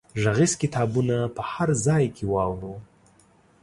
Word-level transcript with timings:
غږیز 0.23 0.53
کتابونه 0.61 1.17
په 1.35 1.41
هر 1.51 1.69
ځای 1.85 2.05
کې 2.15 2.23
واورو. 2.33 2.73